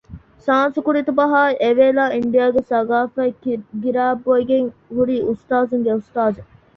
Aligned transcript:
ސާންސުކުރިތުބަހާއި 0.45 1.53
އެވޭލާ 1.61 2.03
އިންޑިއާގެ 2.15 2.61
ސަގާފަތް 2.69 3.37
ގިރައިބޮއިގެން 3.81 4.69
ހުރި 4.95 5.17
އުސްތާޒުންގެ 5.27 5.91
އުސްތާޒެއް 5.95 6.49